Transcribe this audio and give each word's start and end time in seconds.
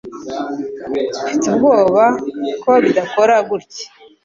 Mfite 1.21 1.45
ubwoba 1.51 2.03
ko 2.63 2.71
bidakora 2.83 3.35
gutya 3.49 3.87